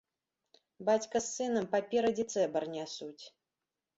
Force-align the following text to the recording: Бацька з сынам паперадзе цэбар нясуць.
Бацька 0.87 1.17
з 1.25 1.29
сынам 1.33 1.67
паперадзе 1.75 2.25
цэбар 2.35 2.63
нясуць. 2.77 3.23